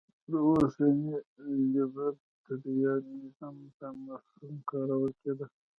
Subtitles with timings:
[0.29, 1.11] دا اوسني
[1.73, 5.45] لیبرټریانیزم په مفهوم کارول کېده.